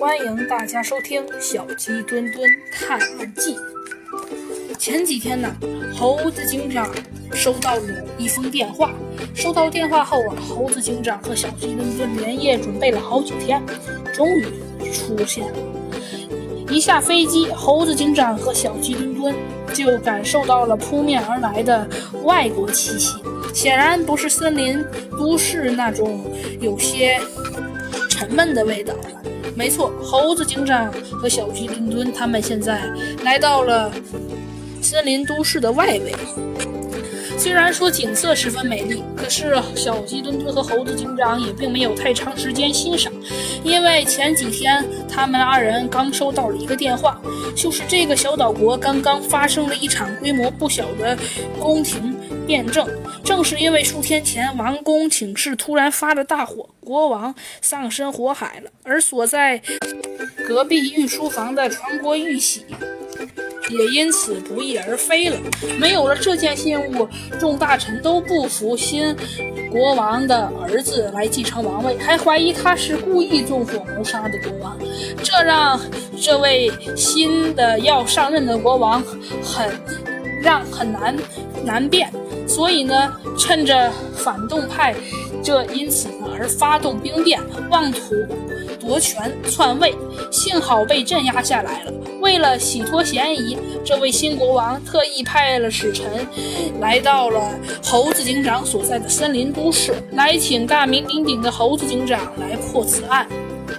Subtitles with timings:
[0.00, 3.54] 欢迎大家收听《小鸡墩墩探案记》。
[4.78, 5.54] 前几天呢，
[5.94, 6.90] 猴子警长
[7.34, 7.82] 收到了
[8.16, 8.94] 一封电话。
[9.34, 13.62] 收到电话后啊，猴子警长和小鸡墩墩连夜准备了好几天，
[14.14, 14.46] 终于
[14.90, 15.58] 出现了。
[16.70, 19.34] 一下飞机，猴子警长和小鸡墩墩
[19.74, 21.86] 就感受到了扑面而来的
[22.24, 23.22] 外国气息，
[23.52, 26.24] 显然不是森林都市那种
[26.58, 27.20] 有些
[28.08, 28.94] 沉闷的味道。
[29.56, 32.80] 没错，猴子警长和小鸡墩墩他们现在
[33.24, 33.92] 来到了
[34.82, 36.14] 森林都市的外围。
[37.38, 43.10] 虽然说景色十分美丽，可是小鸡墩墩和猴子警长也并没有太长时间欣赏，
[43.64, 47.18] 因为前几天他们二人刚收到了一个电话，
[47.56, 51.16] 就是这个小岛国刚刚发生了一场规模不小的
[51.58, 52.14] 宫廷
[52.46, 52.86] 变政。
[53.24, 59.62] 正是因为数天前王宫寝室突然发了大火，国王丧身火海了，而所在
[60.46, 62.66] 隔壁御书房的传国玉玺。
[63.70, 65.36] 也因此不翼而飞了。
[65.78, 69.14] 没有了这件信物，众大臣都不服新
[69.70, 74.76] 国王的儿子来继承王位，还怀疑他是故意纵火谋杀的国王。
[75.22, 75.80] 这让
[76.20, 79.02] 这位新的要上任的国王
[79.42, 79.70] 很
[80.42, 81.16] 让很难
[81.64, 82.10] 难辨。
[82.46, 84.92] 所以呢，趁着反动派
[85.40, 87.40] 这因此呢而发动兵变，
[87.70, 88.14] 妄图
[88.80, 89.94] 夺权篡位，
[90.32, 91.92] 幸好被镇压下来了。
[92.20, 96.06] 为了洗脱嫌疑，这位新国王特意派了使臣
[96.80, 103.26] 来到了猴子警长所在的森林都市，来请大名鼎鼎的猴子警长来破此案。